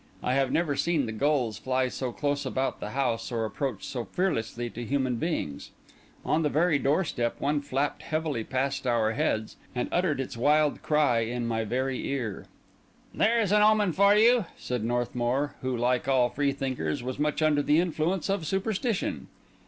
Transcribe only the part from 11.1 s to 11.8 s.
in my